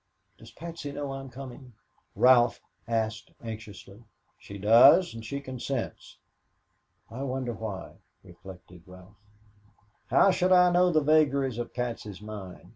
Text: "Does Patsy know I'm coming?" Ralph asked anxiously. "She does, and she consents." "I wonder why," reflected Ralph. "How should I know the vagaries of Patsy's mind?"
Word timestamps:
"Does 0.39 0.49
Patsy 0.49 0.91
know 0.91 1.11
I'm 1.13 1.29
coming?" 1.29 1.73
Ralph 2.15 2.59
asked 2.87 3.33
anxiously. 3.43 4.03
"She 4.39 4.57
does, 4.57 5.13
and 5.13 5.23
she 5.23 5.39
consents." 5.39 6.17
"I 7.11 7.21
wonder 7.21 7.53
why," 7.53 7.97
reflected 8.23 8.81
Ralph. 8.87 9.17
"How 10.07 10.31
should 10.31 10.53
I 10.53 10.71
know 10.71 10.89
the 10.91 11.01
vagaries 11.03 11.59
of 11.59 11.75
Patsy's 11.75 12.19
mind?" 12.19 12.69